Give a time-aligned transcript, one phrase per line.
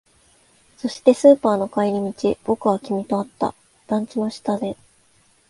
[0.79, 1.91] そして、スーパーの帰
[2.23, 3.53] り道、僕は君と会った。
[3.85, 4.75] 団地の下で。